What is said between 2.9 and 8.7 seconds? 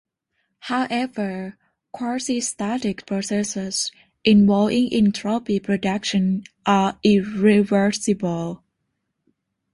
processes involving entropy production are irreversible.